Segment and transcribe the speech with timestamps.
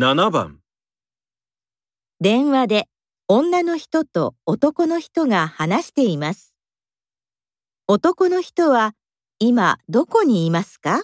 [0.00, 0.60] 7番
[2.20, 2.88] 電話で
[3.26, 6.54] 女の人と男の人が話しています。
[7.88, 8.94] 男の人は
[9.40, 11.02] 今どこにいますか？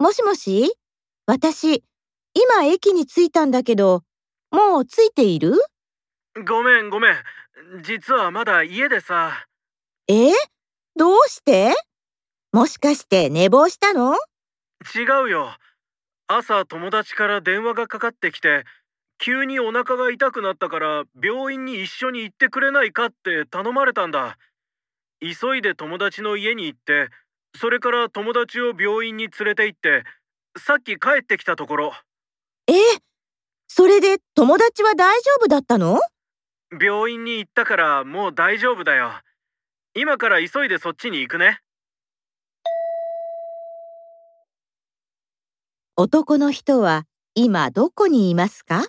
[0.00, 0.72] もしもし？
[1.26, 1.84] 私、
[2.32, 4.02] 今駅に着いたんだけど、
[4.50, 5.52] もう着いている？
[6.48, 7.16] ごめんごめん。
[7.82, 9.44] 実はまだ家でさ。
[10.08, 10.30] え？
[10.96, 11.74] どうして？
[12.50, 14.14] もしかして寝坊したの？
[14.94, 15.54] 違うよ。
[16.28, 18.64] 朝友達から電話がかかってきて
[19.18, 24.38] 急にお腹が痛くなったから病院に一緒に行ってくれないかって頼まれたんだ。
[25.20, 27.10] 急いで友達の家に行って
[27.56, 30.04] それから友達を病院に連れて行って
[30.58, 31.92] さっき帰ってきたところ。
[32.66, 32.72] え
[33.68, 36.00] それで友達は大丈夫だったの？
[36.80, 39.12] 病院に行ったからもう大丈夫だよ。
[39.94, 41.60] 今から急いでそっちに行くね。
[45.96, 48.86] 男の人は今どこにいますか？